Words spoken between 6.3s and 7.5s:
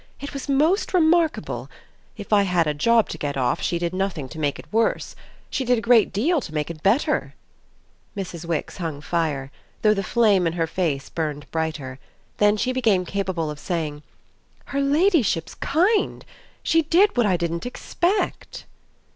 to make it better."